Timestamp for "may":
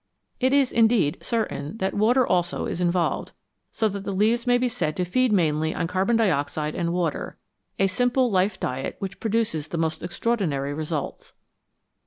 4.47-4.57